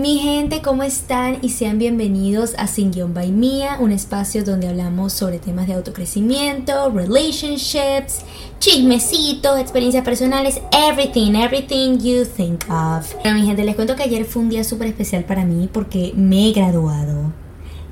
[0.00, 1.40] Mi gente, ¿cómo están?
[1.42, 5.74] Y sean bienvenidos a Sin Guión by Mía, un espacio donde hablamos sobre temas de
[5.74, 8.20] autocrecimiento, relationships,
[8.60, 13.12] chismecitos, experiencias personales, everything, everything you think of.
[13.22, 16.14] Bueno, mi gente, les cuento que ayer fue un día súper especial para mí porque
[16.16, 17.34] me he graduado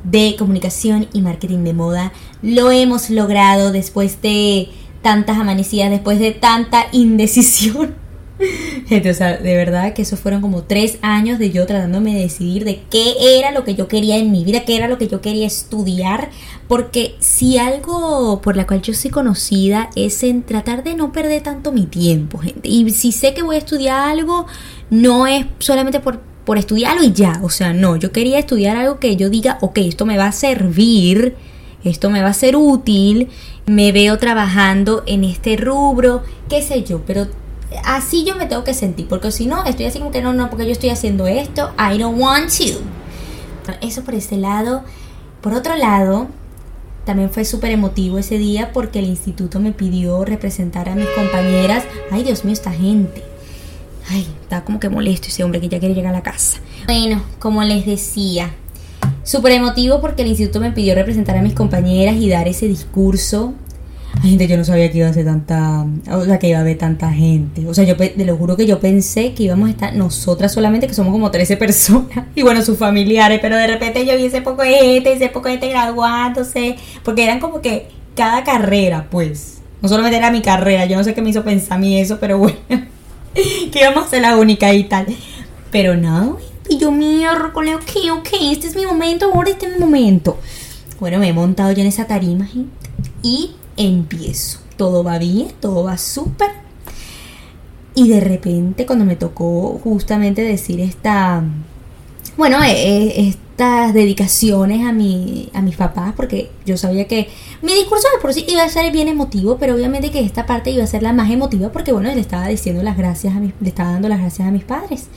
[0.03, 2.13] de comunicación y marketing de moda.
[2.41, 4.71] Lo hemos logrado después de
[5.03, 8.08] tantas amanecidas, después de tanta indecisión.
[8.87, 12.21] Gente, o sea, de verdad que esos fueron como tres años de yo tratándome de
[12.21, 15.09] decidir de qué era lo que yo quería en mi vida, qué era lo que
[15.09, 16.31] yo quería estudiar.
[16.69, 21.43] Porque si algo por la cual yo soy conocida es en tratar de no perder
[21.43, 22.69] tanto mi tiempo, gente.
[22.69, 24.47] Y si sé que voy a estudiar algo,
[24.91, 27.41] no es solamente por, por estudiarlo y ya.
[27.43, 30.33] O sea, no, yo quería estudiar algo que yo diga, ok, esto me va a
[30.33, 31.35] servir,
[31.85, 33.29] esto me va a ser útil,
[33.67, 37.27] me veo trabajando en este rubro, qué sé yo, pero
[37.85, 40.51] así yo me tengo que sentir, porque si no, estoy así como que no, no,
[40.51, 42.81] porque yo estoy haciendo esto, I don't want to.
[43.81, 44.83] Eso por ese lado.
[45.43, 46.29] Por otro lado,
[47.05, 51.85] también fue súper emotivo ese día porque el instituto me pidió representar a mis compañeras.
[52.11, 53.23] Ay, Dios mío, esta gente.
[54.11, 56.59] Ay, está como que molesto ese hombre que ya quiere llegar a la casa.
[56.87, 58.51] Bueno, como les decía,
[59.23, 63.53] súper emotivo porque el instituto me pidió representar a mis compañeras y dar ese discurso
[64.23, 66.63] Ay, gente, yo no sabía que iba a ser tanta, o sea, que iba a
[66.63, 67.67] haber tanta gente.
[67.69, 70.87] O sea, yo te lo juro que yo pensé que íbamos a estar nosotras solamente,
[70.87, 74.43] que somos como 13 personas, y bueno, sus familiares, pero de repente yo vi ese
[74.43, 79.59] poco de gente, ese poco de gente graduándose, porque eran como que cada carrera, pues.
[79.81, 82.19] No solamente era mi carrera, yo no sé qué me hizo pensar a mí eso,
[82.19, 82.59] pero bueno,
[83.35, 85.07] que íbamos a ser la única y tal.
[85.71, 89.79] Pero no, y yo miércoles, ok, ok, este es mi momento, ahora este es mi
[89.79, 90.39] momento.
[90.99, 92.73] Bueno, me he montado ya en esa tarima, gente,
[93.23, 94.59] y empiezo.
[94.77, 96.51] Todo va bien, todo va súper.
[97.95, 101.43] Y de repente cuando me tocó justamente decir esta,
[102.37, 107.29] bueno, eh, eh, estas dedicaciones a, mi, a mis papás, porque yo sabía que
[107.63, 110.71] mi discurso de por sí iba a ser bien emotivo, pero obviamente que esta parte
[110.71, 113.53] iba a ser la más emotiva porque, bueno, le estaba diciendo las gracias a mis,
[113.61, 115.09] le estaba dando las gracias a mis padres.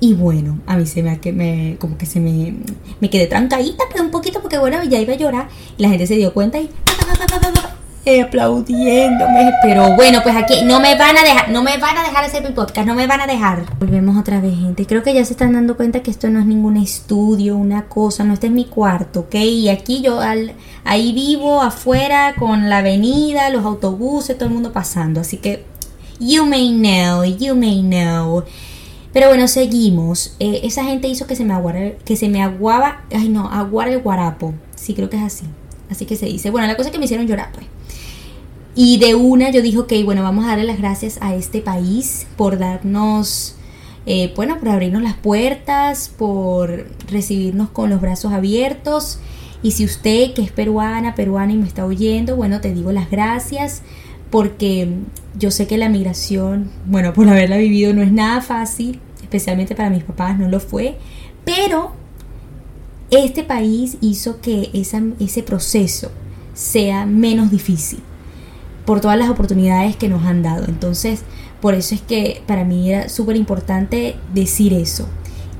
[0.00, 2.54] Y bueno, a mí se me, me como que se me,
[3.00, 6.06] me quedé trancadita, pero un poquito porque bueno, ya iba a llorar y la gente
[6.06, 6.70] se dio cuenta y
[8.06, 9.52] aplaudiéndome.
[9.62, 12.42] Pero bueno, pues aquí no me van a dejar, no me van a dejar hacer
[12.42, 13.64] mi podcast, no me van a dejar.
[13.78, 14.86] Volvemos otra vez, gente.
[14.86, 18.24] Creo que ya se están dando cuenta que esto no es ningún estudio, una cosa,
[18.24, 19.34] no, este es mi cuarto, ¿ok?
[19.34, 24.72] Y aquí yo al, ahí vivo afuera con la avenida, los autobuses, todo el mundo
[24.72, 25.20] pasando.
[25.20, 25.64] Así que,
[26.18, 28.44] you may know, you may know.
[29.12, 30.36] Pero bueno, seguimos.
[30.38, 33.90] Eh, esa gente hizo que se me aguara, que se me aguaba, ay no, aguara
[33.90, 34.54] el guarapo.
[34.76, 35.46] Sí, creo que es así.
[35.90, 36.50] Así que se dice.
[36.50, 37.66] Bueno, la cosa es que me hicieron llorar, pues.
[38.74, 42.26] Y de una yo dije, ok, bueno, vamos a darle las gracias a este país
[42.36, 43.56] por darnos,
[44.06, 49.18] eh, bueno, por abrirnos las puertas, por recibirnos con los brazos abiertos.
[49.62, 53.10] Y si usted que es peruana, peruana y me está oyendo, bueno, te digo las
[53.10, 53.82] gracias
[54.30, 54.88] porque
[55.36, 59.90] yo sé que la migración, bueno, por haberla vivido no es nada fácil, especialmente para
[59.90, 60.96] mis papás no lo fue,
[61.44, 61.92] pero
[63.10, 66.12] este país hizo que ese proceso
[66.54, 68.00] sea menos difícil
[68.90, 70.64] por todas las oportunidades que nos han dado.
[70.66, 71.22] Entonces,
[71.60, 75.06] por eso es que para mí era súper importante decir eso.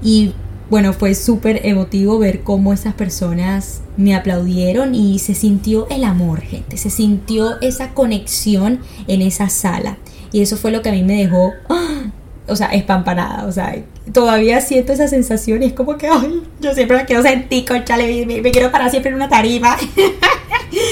[0.03, 0.33] Y
[0.69, 6.41] bueno, fue súper emotivo ver cómo esas personas me aplaudieron y se sintió el amor,
[6.41, 6.77] gente.
[6.77, 9.99] Se sintió esa conexión en esa sala.
[10.33, 11.53] Y eso fue lo que a mí me dejó,
[12.49, 13.47] o sea, espampanada.
[13.47, 13.81] O sea,
[14.13, 18.27] todavía siento esa sensación y es como que, ay, yo siempre la quiero sentir, conchale,
[18.27, 19.77] me, me quiero parar siempre en una tarima.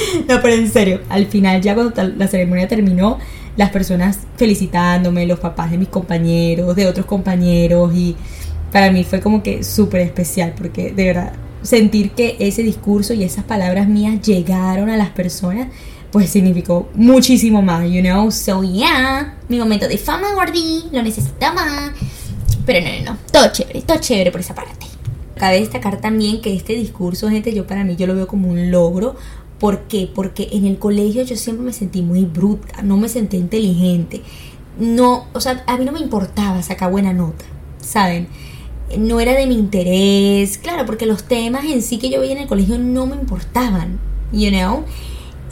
[0.29, 3.19] no, pero en serio, al final ya cuando la ceremonia terminó,
[3.57, 8.17] las personas felicitándome, los papás de mis compañeros, de otros compañeros y
[8.73, 11.33] para mí fue como que súper especial porque de verdad
[11.63, 15.69] sentir que ese discurso y esas palabras mías llegaron a las personas
[16.11, 18.31] pues significó muchísimo más, you know.
[18.31, 21.93] So yeah, mi momento de fama, Gordy, lo necesitaba.
[22.65, 24.87] Pero no, no, no, todo chévere, todo chévere por esa parte.
[25.37, 28.71] Cabe destacar también que este discurso, gente, yo para mí yo lo veo como un
[28.71, 29.17] logro.
[29.58, 30.08] ¿Por qué?
[30.12, 34.22] Porque en el colegio yo siempre me sentí muy bruta, no me sentí inteligente.
[34.78, 37.44] No, o sea, a mí no me importaba sacar buena nota,
[37.81, 38.28] ¿saben?
[38.96, 42.38] No era de mi interés, claro, porque los temas en sí que yo veía en
[42.38, 43.99] el colegio no me importaban,
[44.32, 44.84] you know?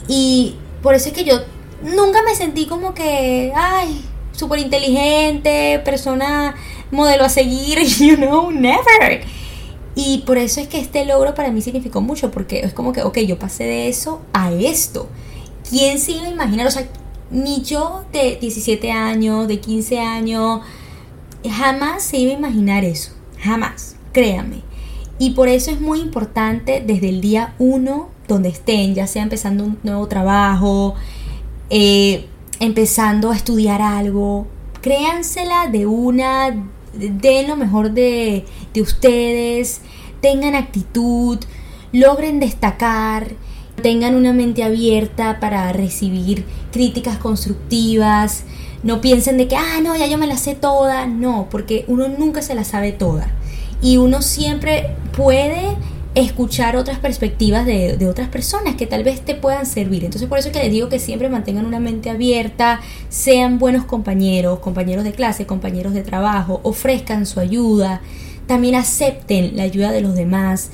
[0.07, 1.41] Y por eso es que yo
[1.83, 4.01] nunca me sentí como que, ay,
[4.31, 6.55] súper inteligente, persona,
[6.91, 9.21] modelo a seguir, you know, never.
[9.99, 13.01] Y por eso es que este logro para mí significó mucho, porque es como que,
[13.01, 15.09] ok, yo pasé de eso a esto.
[15.67, 16.67] ¿Quién se iba a imaginar?
[16.67, 16.87] O sea,
[17.31, 20.61] ni yo de 17 años, de 15 años,
[21.49, 23.11] jamás se iba a imaginar eso.
[23.39, 23.95] Jamás.
[24.11, 24.61] créanme.
[25.17, 29.63] Y por eso es muy importante desde el día uno, donde estén, ya sea empezando
[29.63, 30.93] un nuevo trabajo,
[31.71, 32.27] eh,
[32.59, 34.45] empezando a estudiar algo,
[34.81, 36.55] créansela de una,
[36.93, 38.45] den lo mejor de,
[38.77, 39.81] de ustedes,
[40.21, 41.39] tengan actitud,
[41.91, 43.27] logren destacar,
[43.81, 48.43] tengan una mente abierta para recibir críticas constructivas,
[48.83, 52.07] no piensen de que, ah, no, ya yo me la sé toda, no, porque uno
[52.07, 53.31] nunca se la sabe toda.
[53.81, 55.75] Y uno siempre puede
[56.15, 60.03] escuchar otras perspectivas de, otras personas que tal vez te puedan servir.
[60.03, 62.79] Entonces por eso es que les digo que siempre mantengan una mente abierta,
[63.09, 68.01] sean buenos compañeros, compañeros de clase, compañeros de trabajo, ofrezcan su ayuda,
[68.47, 70.71] también acepten la ayuda de los demás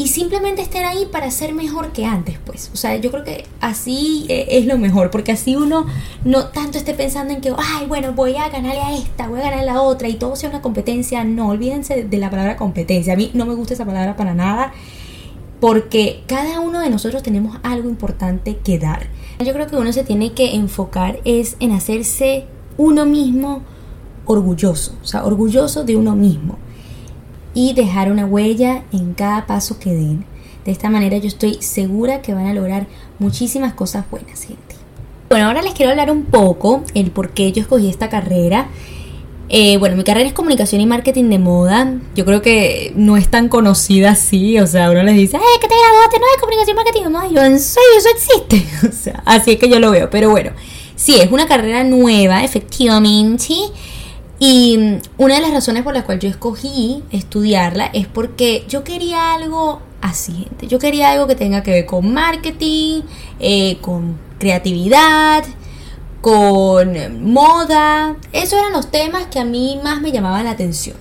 [0.00, 2.70] y simplemente estén ahí para ser mejor que antes, pues.
[2.72, 5.84] O sea, yo creo que así eh, es lo mejor, porque así uno
[6.24, 9.42] no tanto esté pensando en que, ay, bueno, voy a ganarle a esta, voy a
[9.42, 11.22] ganar a la otra y todo sea una competencia.
[11.24, 13.12] No, olvídense de la palabra competencia.
[13.12, 14.72] A mí no me gusta esa palabra para nada,
[15.60, 19.08] porque cada uno de nosotros tenemos algo importante que dar.
[19.44, 22.46] Yo creo que uno se tiene que enfocar es en hacerse
[22.78, 23.60] uno mismo
[24.24, 26.56] orgulloso, o sea, orgulloso de uno mismo
[27.54, 30.24] y dejar una huella en cada paso que den.
[30.64, 32.86] De esta manera yo estoy segura que van a lograr
[33.18, 34.76] muchísimas cosas buenas, gente.
[35.30, 38.68] Bueno, ahora les quiero hablar un poco el por qué yo escogí esta carrera.
[39.48, 41.94] Eh, bueno, mi carrera es comunicación y marketing de moda.
[42.14, 44.58] Yo creo que no es tan conocida así.
[44.60, 46.18] O sea, uno les dice, ¡eh, que te graduaste!
[46.20, 47.26] No, de comunicación y marketing de moda.
[47.26, 48.66] Y yo, ¿en serio eso existe?
[48.88, 50.08] O sea, así es que yo lo veo.
[50.10, 50.52] Pero bueno,
[50.94, 53.54] sí, es una carrera nueva, efectivamente.
[54.42, 59.34] Y una de las razones por las cuales yo escogí estudiarla es porque yo quería
[59.34, 60.66] algo así, gente.
[60.66, 63.02] Yo quería algo que tenga que ver con marketing,
[63.38, 65.44] eh, con creatividad,
[66.22, 68.16] con moda.
[68.32, 70.96] Esos eran los temas que a mí más me llamaban la atención.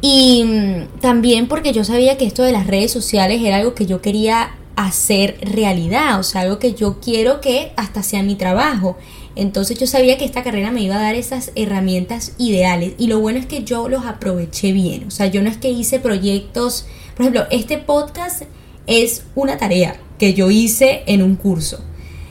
[0.00, 4.00] Y también porque yo sabía que esto de las redes sociales era algo que yo
[4.00, 8.96] quería hacer realidad, o sea, algo que yo quiero que hasta sea mi trabajo.
[9.36, 13.20] Entonces yo sabía que esta carrera me iba a dar esas herramientas ideales y lo
[13.20, 15.04] bueno es que yo los aproveché bien.
[15.06, 18.42] O sea, yo no es que hice proyectos, por ejemplo, este podcast
[18.86, 21.84] es una tarea que yo hice en un curso.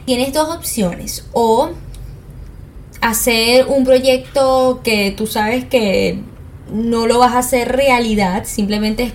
[0.06, 1.70] Tienes dos opciones, o
[3.02, 6.20] hacer un proyecto que tú sabes que
[6.72, 9.14] no lo vas a hacer realidad, simplemente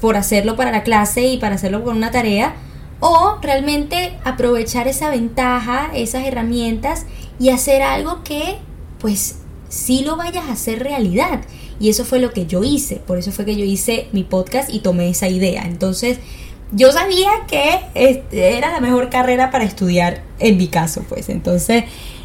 [0.00, 2.54] por hacerlo para la clase y para hacerlo con una tarea,
[3.00, 7.06] o realmente aprovechar esa ventaja, esas herramientas
[7.38, 8.58] y hacer algo que
[8.98, 9.36] pues
[9.68, 11.40] sí lo vayas a hacer realidad.
[11.80, 14.68] Y eso fue lo que yo hice, por eso fue que yo hice mi podcast
[14.68, 15.62] y tomé esa idea.
[15.62, 16.18] Entonces,
[16.72, 21.30] yo sabía que este, era la mejor carrera para estudiar en mi caso, pues.
[21.30, 21.84] Entonces,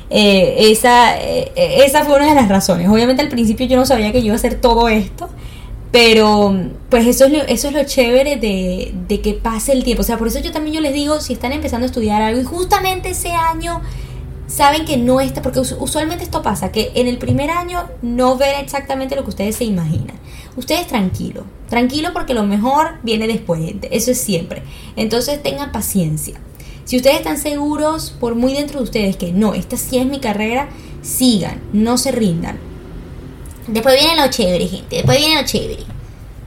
[0.09, 2.89] eh, esa, eh, esa fue una de las razones.
[2.89, 5.29] Obviamente al principio yo no sabía que yo iba a hacer todo esto,
[5.95, 6.53] pero
[6.89, 10.01] pues eso es lo, eso es lo chévere de, de, que pase el tiempo.
[10.01, 12.41] O sea, por eso yo también yo les digo, si están empezando a estudiar algo
[12.41, 13.79] y justamente ese año
[14.45, 18.59] saben que no está, porque usualmente esto pasa, que en el primer año no ven
[18.59, 20.19] exactamente lo que ustedes se imaginan.
[20.57, 23.75] Ustedes tranquilo, tranquilo porque lo mejor viene después.
[23.89, 24.63] Eso es siempre.
[24.97, 26.41] Entonces tengan paciencia.
[26.83, 30.19] Si ustedes están seguros, por muy dentro de ustedes, que no, esta sí es mi
[30.19, 30.67] carrera,
[31.01, 32.74] sigan, no se rindan
[33.67, 34.97] Después viene lo chévere, gente.
[34.97, 35.83] Después viene lo chévere.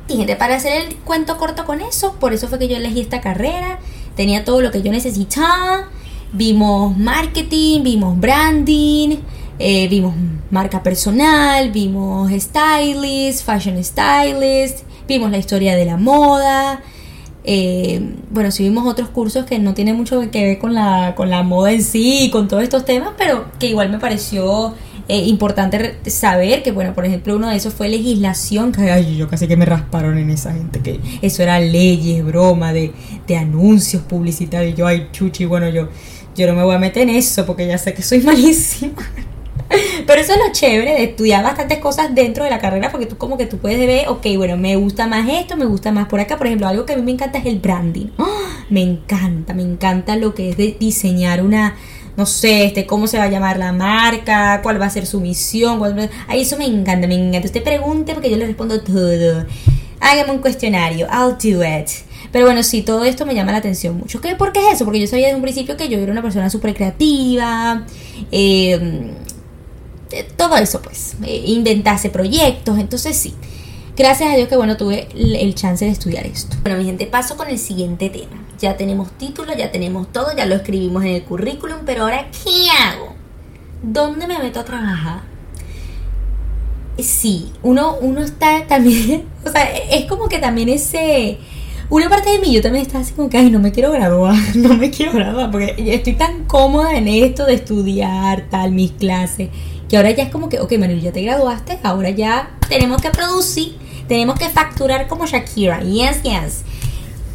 [0.09, 3.00] Y gente, para hacer el cuento corto con eso, por eso fue que yo elegí
[3.00, 3.78] esta carrera.
[4.16, 5.88] Tenía todo lo que yo necesitaba.
[6.33, 9.19] Vimos marketing, vimos branding,
[9.59, 10.14] eh, vimos
[10.50, 16.83] marca personal, vimos stylist, fashion stylist, vimos la historia de la moda.
[17.45, 18.00] Eh,
[18.31, 21.43] bueno, sí vimos otros cursos que no tienen mucho que ver con la, con la
[21.43, 24.75] moda en sí y con todos estos temas, pero que igual me pareció
[25.09, 29.27] eh, importante saber que, bueno, por ejemplo, uno de esos fue legislación, que ay, yo
[29.27, 32.93] casi que me rasparon en esa gente, que eso era leyes, broma, de,
[33.27, 34.77] de anuncios publicitarios.
[34.77, 35.88] Yo, ay, chuchi, bueno, yo,
[36.37, 39.03] yo no me voy a meter en eso porque ya sé que soy malísima.
[40.07, 43.17] Pero eso es lo chévere de estudiar bastantes cosas dentro de la carrera porque tú
[43.19, 46.21] como que tú puedes ver, ok, bueno, me gusta más esto, me gusta más por
[46.21, 46.38] acá.
[46.38, 48.07] Por ejemplo, algo que a mí me encanta es el branding.
[48.19, 48.65] ¡Ah!
[48.71, 51.77] Me encanta, me encanta lo que es de diseñar una
[52.19, 55.21] no sé, este, cómo se va a llamar la marca, cuál va a ser su
[55.21, 55.79] misión.
[55.79, 56.11] Cuál...
[56.27, 57.47] Ay, eso me encanta, me encanta.
[57.47, 59.47] Usted pregunte porque yo le respondo todo.
[60.01, 61.89] Hágame un cuestionario, I'll do it.
[62.33, 64.21] Pero bueno, sí, todo esto me llama la atención mucho.
[64.21, 64.85] ¿Qué, ¿Por qué es eso?
[64.85, 67.87] Porque yo sabía desde un principio que yo era una persona súper creativa.
[68.33, 69.13] Em,
[70.37, 71.15] todo eso, pues.
[71.23, 72.81] Eh, inventase proyectos.
[72.81, 73.33] Entonces sí.
[73.99, 76.57] Gracias a Dios que bueno, tuve el chance de estudiar esto.
[76.62, 80.47] Bueno, mi gente, paso con el siguiente tema ya tenemos título, ya tenemos todo, ya
[80.47, 83.14] lo escribimos en el currículum, pero ahora ¿qué hago?
[83.83, 85.21] ¿Dónde me meto a trabajar?
[86.99, 91.38] sí, uno, uno está también, o sea, es como que también ese,
[91.90, 94.35] una parte de mí yo también estaba así como que, ay, no me quiero graduar,
[94.57, 99.49] no me quiero graduar, porque estoy tan cómoda en esto de estudiar, tal, mis clases,
[99.88, 103.11] que ahora ya es como que, ok, Manuel, ya te graduaste, ahora ya tenemos que
[103.11, 103.76] producir,
[104.09, 106.62] tenemos que facturar como Shakira, yes, yes.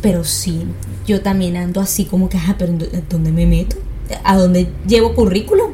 [0.01, 0.65] Pero sí,
[1.07, 2.73] yo también ando así como que, ajá, pero
[3.09, 3.77] ¿dónde me meto?
[4.23, 5.71] ¿A dónde llevo currículum?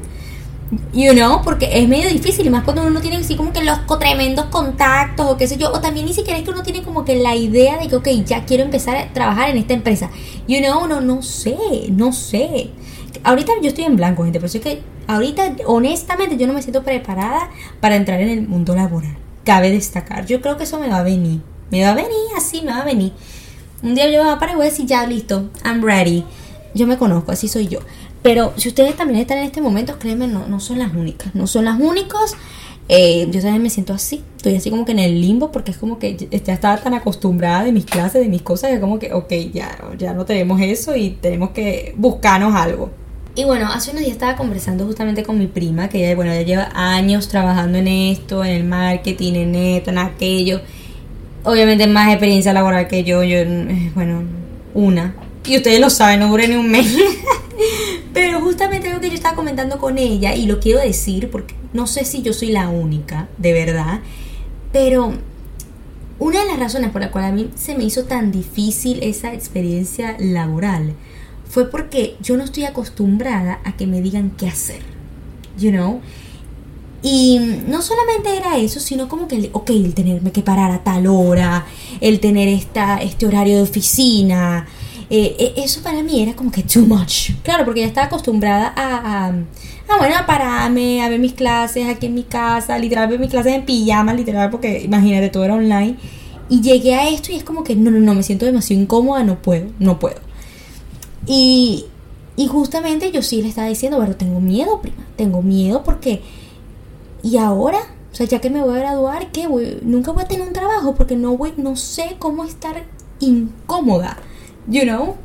[0.93, 3.79] You know, porque es medio difícil más cuando uno no tiene así como que los
[3.99, 7.05] tremendos contactos o qué sé yo, o también ni siquiera es que uno tiene como
[7.05, 10.11] que la idea de que, ok, ya quiero empezar a trabajar en esta empresa.
[10.47, 11.57] You know, no, no sé,
[11.89, 12.69] no sé.
[13.23, 16.83] Ahorita yo estoy en blanco, gente, pero es que ahorita honestamente yo no me siento
[16.83, 19.17] preparada para entrar en el mundo laboral.
[19.43, 21.41] Cabe destacar, yo creo que eso me va a venir.
[21.71, 23.13] Me va a venir, así me va a venir.
[23.81, 26.25] Un día yo me voy a parar y voy a decir, ya, listo, I'm ready.
[26.73, 27.79] Yo me conozco, así soy yo.
[28.21, 31.33] Pero si ustedes también están en este momento, créanme, no, no son las únicas.
[31.35, 32.35] No son las únicos.
[32.89, 34.23] Eh, yo también me siento así.
[34.35, 37.63] Estoy así como que en el limbo porque es como que ya estaba tan acostumbrada
[37.63, 40.95] de mis clases, de mis cosas, que como que, ok, ya, ya no tenemos eso
[40.95, 42.89] y tenemos que buscarnos algo.
[43.35, 46.41] Y bueno, hace unos días estaba conversando justamente con mi prima, que ella, bueno, ella
[46.41, 50.61] lleva años trabajando en esto, en el marketing, en esto, en aquello.
[51.43, 54.23] Obviamente más experiencia laboral que yo, yo, eh, bueno,
[54.73, 55.15] una.
[55.45, 56.93] Y ustedes lo saben, no duré ni un mes.
[58.13, 61.87] Pero justamente lo que yo estaba comentando con ella, y lo quiero decir porque no
[61.87, 63.99] sé si yo soy la única, de verdad,
[64.71, 65.13] pero
[66.19, 69.33] una de las razones por la cual a mí se me hizo tan difícil esa
[69.33, 70.93] experiencia laboral
[71.49, 74.81] fue porque yo no estoy acostumbrada a que me digan qué hacer,
[75.57, 75.99] you know.
[77.01, 81.07] Y no solamente era eso, sino como que, ok, el tenerme que parar a tal
[81.07, 81.65] hora,
[82.01, 84.67] el tener esta, este horario de oficina,
[85.09, 87.31] eh, eh, eso para mí era como que too much.
[87.41, 92.05] Claro, porque ya estaba acostumbrada a, a, bueno, a pararme, a ver mis clases aquí
[92.05, 95.95] en mi casa, literal, ver mis clases en pijama, literal, porque imagínate, todo era online.
[96.47, 99.23] Y llegué a esto y es como que no, no, no, me siento demasiado incómoda,
[99.23, 100.28] no puedo, no puedo.
[101.25, 101.85] Y,
[102.35, 106.21] y justamente yo sí le estaba diciendo, pero tengo miedo, prima, tengo miedo porque...
[107.21, 107.79] ¿Y ahora?
[108.11, 109.47] O sea, ya que me voy a graduar, ¿qué?
[109.81, 112.85] nunca voy a tener un trabajo porque no, voy, no sé cómo estar
[113.19, 114.17] incómoda
[114.69, 115.15] you know.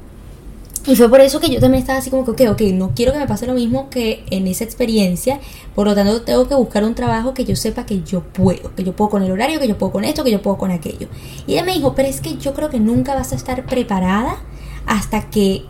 [0.87, 3.13] Y fue por eso que yo también estaba así como que, ok, ok, no quiero
[3.13, 5.41] que me pase lo mismo que en esa experiencia,
[5.75, 8.85] por lo tanto tengo que buscar un trabajo que yo sepa que yo puedo, que
[8.85, 11.09] yo puedo con el horario, que yo puedo con esto, que yo puedo con aquello.
[11.47, 14.43] Y ella me dijo, pero es que yo creo que nunca vas a estar preparada
[14.85, 15.65] hasta que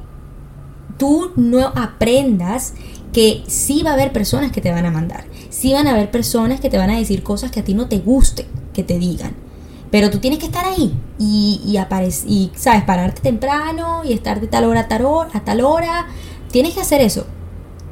[0.98, 2.74] tú no aprendas
[3.12, 6.10] que sí va a haber personas que te van a mandar, sí van a haber
[6.10, 8.98] personas que te van a decir cosas que a ti no te guste que te
[8.98, 9.34] digan.
[9.90, 11.78] Pero tú tienes que estar ahí y, y,
[12.26, 12.82] y ¿sabes?
[12.82, 16.08] Pararte temprano y estar de tal hora a tal hora, a tal hora.
[16.50, 17.26] Tienes que hacer eso.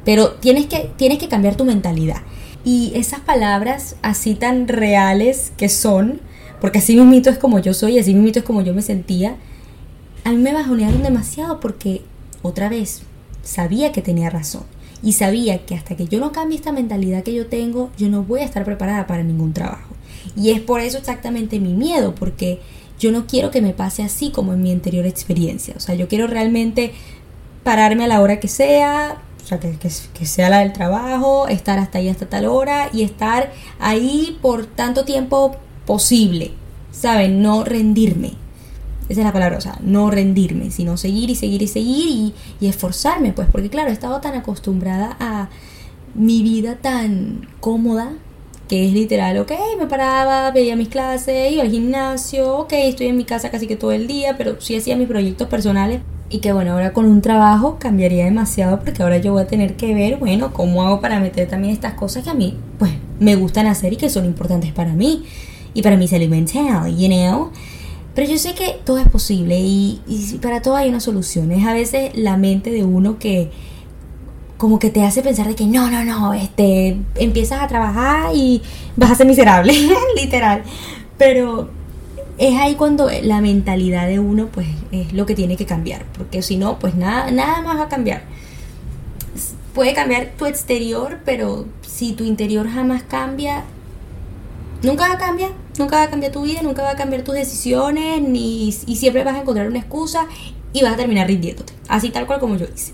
[0.03, 2.21] Pero tienes que, tienes que cambiar tu mentalidad.
[2.65, 6.19] Y esas palabras así tan reales que son,
[6.61, 9.37] porque así mismito es como yo soy, así mismito es como yo me sentía,
[10.23, 12.01] a mí me bajonearon demasiado porque,
[12.43, 13.01] otra vez,
[13.41, 14.63] sabía que tenía razón.
[15.01, 18.23] Y sabía que hasta que yo no cambie esta mentalidad que yo tengo, yo no
[18.23, 19.95] voy a estar preparada para ningún trabajo.
[20.35, 22.61] Y es por eso exactamente mi miedo, porque
[22.99, 25.73] yo no quiero que me pase así como en mi anterior experiencia.
[25.75, 26.93] O sea, yo quiero realmente
[27.63, 29.89] pararme a la hora que sea, o sea, que,
[30.25, 35.03] sea la del trabajo, estar hasta ahí hasta tal hora y estar ahí por tanto
[35.03, 36.51] tiempo posible,
[36.91, 37.41] ¿saben?
[37.41, 38.42] No rendirme.
[39.13, 42.67] Esa es la palabra, o sea, no rendirme, sino seguir y seguir y seguir y,
[42.67, 45.49] esforzarme, pues, porque claro, he estado tan acostumbrada a
[46.15, 48.13] mi vida tan cómoda,
[48.67, 53.17] que es literal, ok, me paraba, veía mis clases, iba al gimnasio, ok, estoy en
[53.17, 56.01] mi casa casi que todo el día, pero sí hacía mis proyectos personales
[56.31, 59.75] y que bueno, ahora con un trabajo cambiaría demasiado porque ahora yo voy a tener
[59.75, 63.35] que ver, bueno, cómo hago para meter también estas cosas que a mí, pues, me
[63.35, 65.23] gustan hacer y que son importantes para mí
[65.75, 67.51] y para mi salud mental, you know.
[68.15, 69.99] Pero yo sé que todo es posible y,
[70.41, 71.51] para todo hay una solución.
[71.51, 73.51] Es a veces la mente de uno que
[74.57, 78.61] como que te hace pensar de que no, no, no, este, empiezas a trabajar y
[78.95, 79.73] vas a ser miserable,
[80.15, 80.63] literal.
[81.17, 81.69] Pero
[82.37, 86.41] es ahí cuando la mentalidad de uno pues es lo que tiene que cambiar, porque
[86.41, 88.23] si no, pues nada, nada más va a cambiar.
[89.73, 93.63] Puede cambiar tu exterior, pero si tu interior jamás cambia,
[94.83, 97.35] nunca va a cambiar, nunca va a cambiar tu vida, nunca va a cambiar tus
[97.35, 100.27] decisiones, ni, y siempre vas a encontrar una excusa
[100.71, 102.93] y vas a terminar rindiéndote, así tal cual como yo hice.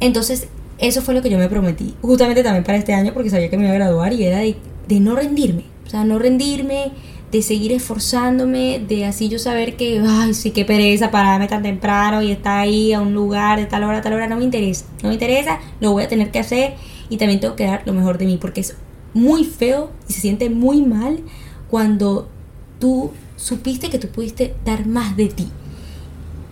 [0.00, 0.48] Entonces,
[0.78, 3.56] eso fue lo que yo me prometí, justamente también para este año, porque sabía que
[3.56, 4.56] me iba a graduar y era de,
[5.00, 6.92] no rendirme, o sea, no rendirme,
[7.30, 12.20] de seguir esforzándome, de así yo saber que, ay, sí, qué pereza pararme tan temprano
[12.20, 15.08] y estar ahí a un lugar de tal hora tal hora, no me interesa, no
[15.08, 16.74] me interesa, lo voy a tener que hacer
[17.08, 18.76] y también tengo que dar lo mejor de mí, porque es
[19.14, 21.20] muy feo y se siente muy mal
[21.72, 22.28] cuando
[22.78, 25.48] tú supiste que tú pudiste dar más de ti.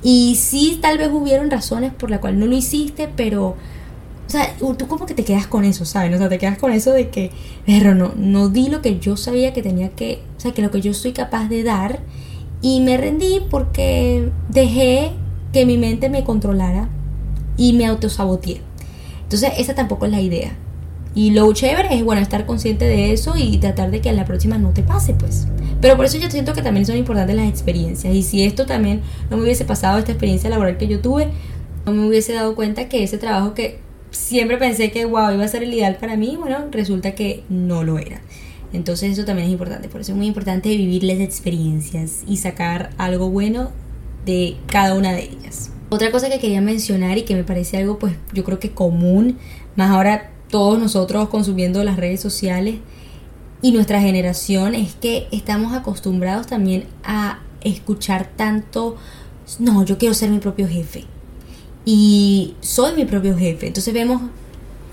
[0.03, 3.57] Y sí, tal vez hubieron razones por las cuales no lo hiciste, pero, o
[4.29, 6.15] sea, tú como que te quedas con eso, ¿sabes?
[6.15, 7.33] O sea, te quedas con eso de que,
[7.67, 10.71] pero no, no di lo que yo sabía que tenía que, o sea, que lo
[10.71, 12.01] que yo soy capaz de dar.
[12.63, 15.13] Y me rendí porque dejé
[15.53, 16.89] que mi mente me controlara
[17.59, 18.63] y me autosaboteé.
[19.25, 20.57] Entonces, esa tampoco es la idea.
[21.15, 24.25] Y lo chévere es, bueno, estar consciente de eso y tratar de que a la
[24.25, 25.49] próxima no te pase, pues.
[25.81, 28.15] Pero por eso yo siento que también son importantes las experiencias.
[28.15, 31.29] Y si esto también no me hubiese pasado, esta experiencia laboral que yo tuve,
[31.87, 35.49] no me hubiese dado cuenta que ese trabajo que siempre pensé que, wow, iba a
[35.49, 38.21] ser el ideal para mí, bueno, resulta que no lo era.
[38.73, 39.89] Entonces eso también es importante.
[39.89, 43.71] Por eso es muy importante vivir las experiencias y sacar algo bueno
[44.27, 45.73] de cada una de ellas.
[45.89, 49.39] Otra cosa que quería mencionar y que me parece algo, pues yo creo que común,
[49.75, 52.77] más ahora todos nosotros consumiendo las redes sociales
[53.63, 58.97] y nuestra generación es que estamos acostumbrados también a escuchar tanto,
[59.59, 61.05] no, yo quiero ser mi propio jefe
[61.85, 63.67] y soy mi propio jefe.
[63.67, 64.23] Entonces vemos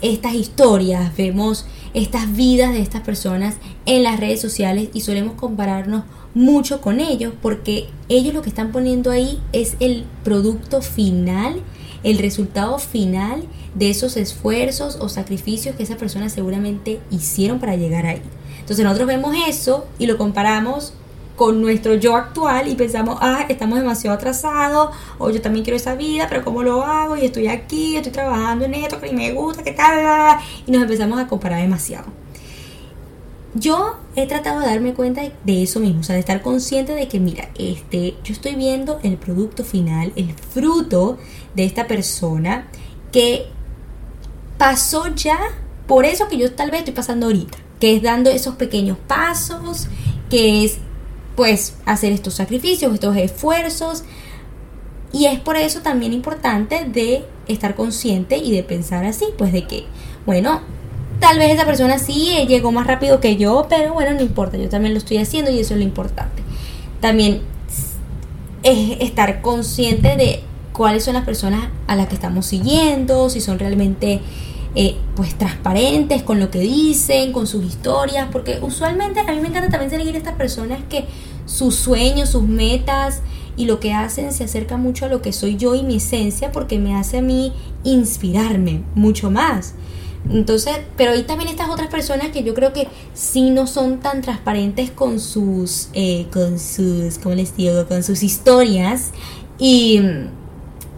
[0.01, 6.03] estas historias, vemos estas vidas de estas personas en las redes sociales y solemos compararnos
[6.33, 11.61] mucho con ellos porque ellos lo que están poniendo ahí es el producto final
[12.03, 13.43] el resultado final
[13.75, 18.21] de esos esfuerzos o sacrificios que esas personas seguramente hicieron para llegar ahí.
[18.59, 20.93] Entonces nosotros vemos eso y lo comparamos
[21.37, 24.89] con nuestro yo actual y pensamos, ah, estamos demasiado atrasados,
[25.19, 27.15] o yo también quiero esa vida, pero ¿cómo lo hago?
[27.15, 31.19] Y estoy aquí, estoy trabajando en esto, que me gusta, que tal, y nos empezamos
[31.19, 32.07] a comparar demasiado.
[33.53, 37.07] Yo he tratado de darme cuenta de eso mismo, o sea, de estar consciente de
[37.07, 41.19] que, mira, este, yo estoy viendo el producto final, el fruto
[41.55, 42.67] de esta persona
[43.11, 43.45] que
[44.57, 45.37] pasó ya
[45.85, 49.87] por eso que yo tal vez estoy pasando ahorita, que es dando esos pequeños pasos,
[50.31, 50.79] que es
[51.35, 54.03] pues hacer estos sacrificios, estos esfuerzos.
[55.13, 59.67] Y es por eso también importante de estar consciente y de pensar así, pues de
[59.67, 59.85] que,
[60.25, 60.61] bueno,
[61.19, 64.69] tal vez esa persona sí llegó más rápido que yo, pero bueno, no importa, yo
[64.69, 66.43] también lo estoy haciendo y eso es lo importante.
[66.99, 67.41] También
[68.63, 70.41] es estar consciente de
[70.73, 74.21] cuáles son las personas a las que estamos siguiendo, si son realmente
[74.75, 79.47] eh, pues transparentes con lo que dicen, con sus historias, porque usualmente a mí me
[79.47, 81.05] encanta también seguir a estas personas que
[81.45, 83.21] sus sueños, sus metas
[83.55, 86.51] y lo que hacen se acerca mucho a lo que soy yo y mi esencia
[86.51, 87.53] porque me hace a mí
[87.83, 89.73] inspirarme mucho más.
[90.29, 94.21] Entonces, pero hay también estas otras personas que yo creo que sí no son tan
[94.21, 97.87] transparentes con sus, eh, con sus, ¿cómo les digo?
[97.87, 99.11] Con sus historias
[99.57, 100.01] y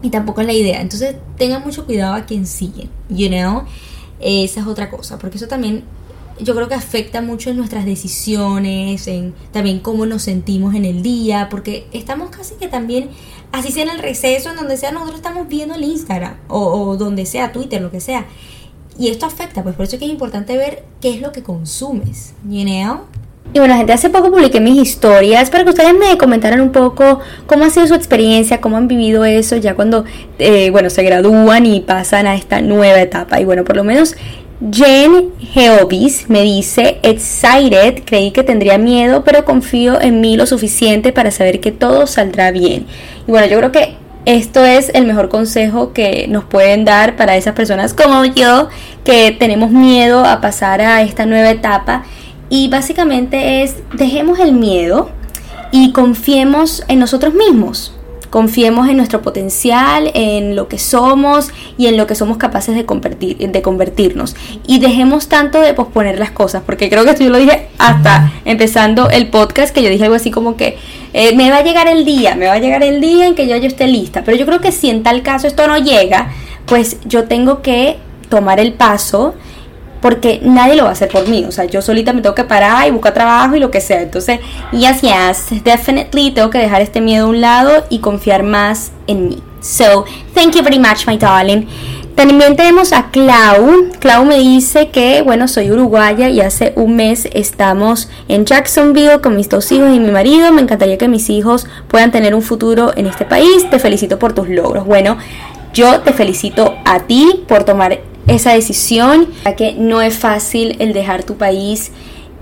[0.01, 0.81] y tampoco es la idea.
[0.81, 3.63] Entonces tengan mucho cuidado a quien sigue, you know.
[4.19, 5.83] Esa es otra cosa, porque eso también
[6.39, 11.01] yo creo que afecta mucho en nuestras decisiones, en también cómo nos sentimos en el
[11.01, 13.09] día, porque estamos casi que también,
[13.51, 16.97] así sea en el receso, en donde sea, nosotros estamos viendo el Instagram o, o
[16.97, 18.25] donde sea, Twitter, lo que sea.
[18.99, 21.41] Y esto afecta, pues por eso es que es importante ver qué es lo que
[21.41, 22.59] consumes, you.
[23.51, 27.19] Y bueno, gente, hace poco publiqué mis historias para que ustedes me comentaran un poco
[27.47, 30.03] cómo ha sido su experiencia, cómo han vivido eso ya cuando,
[30.37, 33.39] eh, bueno, se gradúan y pasan a esta nueva etapa.
[33.39, 34.15] Y bueno, por lo menos
[34.71, 41.13] Jen Geovis me dice, excited, creí que tendría miedo, pero confío en mí lo suficiente
[41.13, 42.85] para saber que todo saldrá bien.
[43.27, 43.95] Y bueno, yo creo que
[44.29, 48.69] esto es el mejor consejo que nos pueden dar para esas personas como yo
[49.03, 52.03] que tenemos miedo a pasar a esta nueva etapa
[52.47, 55.09] y básicamente es, dejemos el miedo
[55.71, 57.98] y confiemos en nosotros mismos.
[58.29, 62.85] Confiemos en nuestro potencial, en lo que somos y en lo que somos capaces de,
[62.85, 64.35] convertir, de convertirnos.
[64.67, 68.31] Y dejemos tanto de posponer las cosas, porque creo que esto yo lo dije hasta
[68.45, 70.77] empezando el podcast, que yo dije algo así como que
[71.13, 73.47] eh, me va a llegar el día, me va a llegar el día en que
[73.47, 74.23] yo, yo esté lista.
[74.23, 76.29] Pero yo creo que si en tal caso esto no llega,
[76.65, 77.97] pues yo tengo que
[78.29, 79.33] tomar el paso
[80.01, 81.45] porque nadie lo va a hacer por mí.
[81.45, 84.01] O sea, yo solita me tengo que parar y buscar trabajo y lo que sea.
[84.01, 84.39] Entonces,
[84.71, 89.29] yes, yes, definitely tengo que dejar este miedo a un lado y confiar más en
[89.29, 89.43] mí.
[89.61, 91.67] So, thank you very much, my darling.
[92.15, 93.91] También tenemos a Clau.
[93.99, 99.37] Clau me dice que, bueno, soy uruguaya y hace un mes estamos en Jacksonville con
[99.37, 100.51] mis dos hijos y mi marido.
[100.51, 103.69] Me encantaría que mis hijos puedan tener un futuro en este país.
[103.69, 104.85] Te felicito por tus logros.
[104.85, 105.17] Bueno,
[105.73, 110.93] yo te felicito a ti por tomar esa decisión, ya que no es fácil el
[110.93, 111.91] dejar tu país,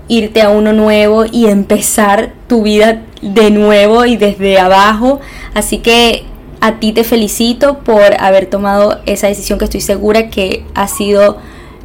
[0.08, 5.20] irte a uno nuevo y empezar tu vida de nuevo y desde abajo.
[5.54, 6.24] Así que
[6.60, 11.38] a ti te felicito por haber tomado esa decisión que estoy segura que ha sido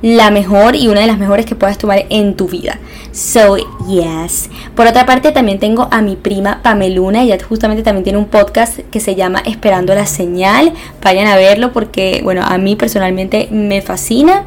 [0.03, 2.77] la mejor y una de las mejores que puedas tomar en tu vida.
[3.13, 3.55] So,
[3.87, 4.49] yes.
[4.75, 7.23] Por otra parte, también tengo a mi prima Pameluna.
[7.23, 10.73] Ella justamente también tiene un podcast que se llama Esperando la Señal.
[11.01, 14.43] Vayan a verlo porque, bueno, a mí personalmente me fascina.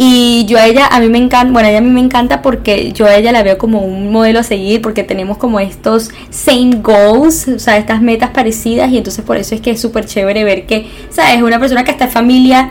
[0.00, 2.40] Y yo a ella, a mí me encanta, bueno, a ella a mí me encanta
[2.40, 6.10] porque yo a ella la veo como un modelo a seguir porque tenemos como estos
[6.30, 10.06] same goals, o sea, estas metas parecidas y entonces por eso es que es súper
[10.06, 11.42] chévere ver que, ¿sabes?
[11.42, 12.70] Una persona que está en familia,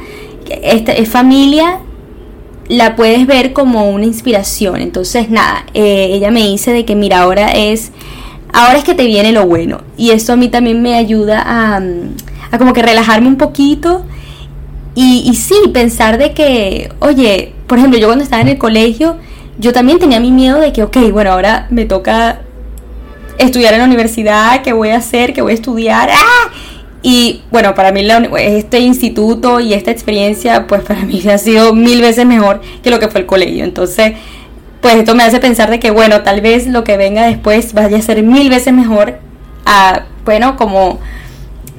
[0.63, 1.82] esta es familia,
[2.69, 4.82] la puedes ver como una inspiración.
[4.82, 7.91] Entonces, nada, eh, ella me dice de que, mira, ahora es,
[8.53, 9.82] ahora es que te viene lo bueno.
[9.97, 11.82] Y eso a mí también me ayuda a,
[12.51, 14.03] a como que relajarme un poquito
[14.99, 19.17] y, sí, pensar de que, oye, por ejemplo, yo cuando estaba en el colegio,
[19.60, 22.41] yo también tenía mi miedo de que, ok, bueno, ahora me toca
[23.38, 25.34] estudiar en la universidad, ¿qué voy a hacer?
[25.34, 26.10] ¿Qué voy a estudiar?
[26.12, 26.49] ¡Ah!
[27.10, 28.06] Y bueno, para mí
[28.38, 33.00] este instituto y esta experiencia, pues para mí ha sido mil veces mejor que lo
[33.00, 33.63] que fue el colegio.
[33.63, 34.15] Entonces,
[34.82, 37.98] pues esto me hace pensar de que, bueno, tal vez lo que venga después vaya
[37.98, 39.20] a ser mil veces mejor
[39.65, 41.00] a, bueno, como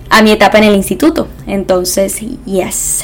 [0.09, 1.29] a mi etapa en el instituto.
[1.47, 3.03] Entonces, yes.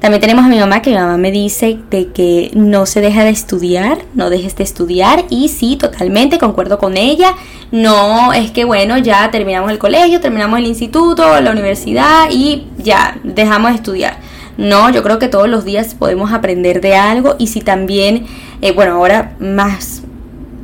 [0.00, 3.22] También tenemos a mi mamá, que mi mamá me dice de que no se deja
[3.22, 5.26] de estudiar, no dejes de estudiar.
[5.28, 7.34] Y sí, totalmente, concuerdo con ella.
[7.70, 13.18] No es que, bueno, ya terminamos el colegio, terminamos el instituto, la universidad y ya,
[13.24, 14.16] dejamos de estudiar.
[14.56, 18.26] No, yo creo que todos los días podemos aprender de algo y si también,
[18.62, 20.02] eh, bueno, ahora más,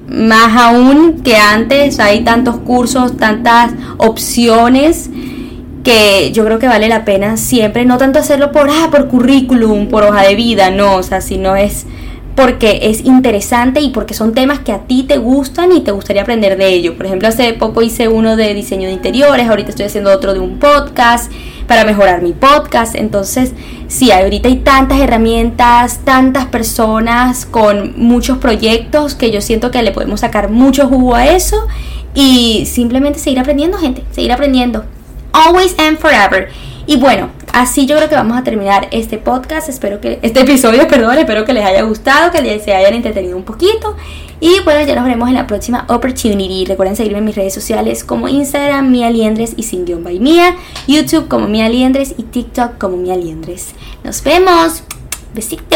[0.09, 5.11] más aún que antes hay tantos cursos, tantas opciones
[5.87, 9.87] que yo creo que vale la pena siempre, no tanto hacerlo por, ah, por currículum,
[9.87, 11.87] por hoja de vida, no, o sea, sino es
[12.35, 16.23] porque es interesante y porque son temas que a ti te gustan y te gustaría
[16.23, 16.97] aprender de ello.
[16.97, 20.41] Por ejemplo, hace poco hice uno de diseño de interiores, ahorita estoy haciendo otro de
[20.41, 21.31] un podcast
[21.69, 22.97] para mejorar mi podcast.
[22.97, 23.53] Entonces,
[23.87, 29.93] sí, ahorita hay tantas herramientas, tantas personas con muchos proyectos que yo siento que le
[29.93, 31.69] podemos sacar mucho jugo a eso
[32.13, 34.85] y simplemente seguir aprendiendo, gente, seguir aprendiendo
[35.37, 36.49] always and forever.
[36.87, 39.69] Y bueno, así yo creo que vamos a terminar este podcast.
[39.69, 43.45] Espero que este episodio, perdón, espero que les haya gustado, que se hayan entretenido un
[43.45, 43.97] poquito.
[44.39, 46.67] Y bueno, ya nos veremos en la próxima opportunity.
[46.67, 50.57] Recuerden seguirme en mis redes sociales como Instagram, Mia Liendres y sin guion by Mia,
[50.87, 53.75] YouTube como Mia Liendres y TikTok como Mia Liendres.
[54.05, 54.83] Nos vemos.
[55.35, 55.67] Besitos.